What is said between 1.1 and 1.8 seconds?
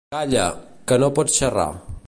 pots xerrar.